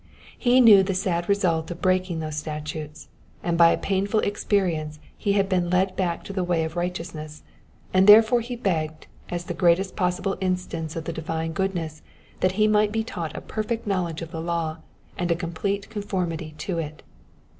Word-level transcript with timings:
He 0.35 0.61
knew 0.61 0.81
the 0.81 0.95
sad 0.95 1.29
result 1.29 1.69
of 1.69 1.79
breaking 1.79 2.21
those 2.21 2.35
statutes, 2.35 3.07
and 3.43 3.55
by 3.55 3.69
a 3.69 3.77
painful 3.77 4.19
experience 4.21 4.97
he 5.15 5.33
had 5.33 5.47
been 5.47 5.69
led 5.69 5.95
back 5.95 6.23
to 6.23 6.33
the 6.33 6.43
way 6.43 6.63
of 6.63 6.75
righteousness; 6.75 7.43
and 7.93 8.07
therefore 8.07 8.41
he 8.41 8.55
begged 8.55 9.05
as 9.29 9.43
the 9.43 9.53
greatest 9.53 9.95
possible 9.95 10.39
instance 10.41 10.95
of 10.95 11.03
the 11.03 11.13
divine 11.13 11.51
goodness 11.53 12.01
that 12.39 12.53
he 12.53 12.67
might 12.67 12.91
be 12.91 13.03
taught 13.03 13.37
a 13.37 13.41
perfect 13.41 13.85
knowledge 13.85 14.23
of 14.23 14.31
the 14.31 14.41
law, 14.41 14.77
and 15.19 15.29
a 15.29 15.35
complete 15.35 15.87
conformity 15.91 16.55
to 16.57 16.79
it. 16.79 17.03